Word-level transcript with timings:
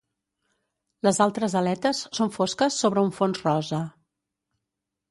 Les 1.07 1.19
altres 1.27 1.57
aletes 1.61 2.01
són 2.21 2.35
fosques 2.39 2.79
sobre 2.85 3.07
un 3.11 3.17
fons 3.21 3.47
rosa. 3.51 3.85